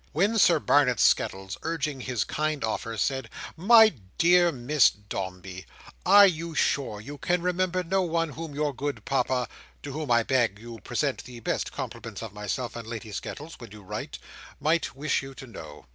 When 0.13 0.39
Sir 0.39 0.57
Barnet 0.57 0.99
Skettles, 0.99 1.59
urging 1.61 2.01
his 2.01 2.23
kind 2.23 2.63
offer, 2.63 2.97
said, 2.97 3.29
"My 3.55 3.93
dear 4.17 4.51
Miss 4.51 4.89
Dombey, 4.89 5.67
are 6.07 6.25
you 6.25 6.55
sure 6.55 6.99
you 6.99 7.19
can 7.19 7.43
remember 7.43 7.83
no 7.83 8.01
one 8.01 8.29
whom 8.29 8.55
your 8.55 8.73
good 8.73 9.05
Papa—to 9.05 9.91
whom 9.91 10.09
I 10.09 10.23
beg 10.23 10.57
you 10.57 10.79
present 10.79 11.23
the 11.25 11.39
best 11.41 11.71
compliments 11.71 12.23
of 12.23 12.33
myself 12.33 12.75
and 12.75 12.87
Lady 12.87 13.11
Skettles 13.11 13.59
when 13.59 13.69
you 13.71 13.83
write—might 13.83 14.95
wish 14.95 15.21
you 15.21 15.35
to 15.35 15.45
know?" 15.45 15.85